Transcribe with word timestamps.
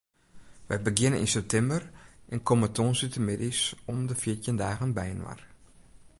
Wy 0.67 0.77
begjinne 0.85 1.17
yn 1.23 1.31
septimber 1.33 1.83
en 2.33 2.43
komme 2.47 2.67
tongersdeitemiddeis 2.75 3.61
om 3.91 3.99
de 4.09 4.15
fjirtjin 4.21 4.61
dagen 4.63 4.95
byinoar. 4.97 5.39